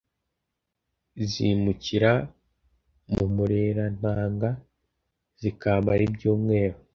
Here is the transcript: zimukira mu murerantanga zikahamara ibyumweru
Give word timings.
zimukira 1.31 2.11
mu 3.13 3.23
murerantanga 3.35 4.49
zikahamara 5.39 6.01
ibyumweru 6.09 6.77